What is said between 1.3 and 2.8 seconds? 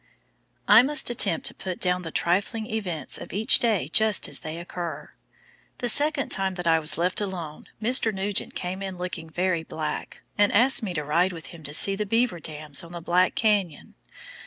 to put down the trifling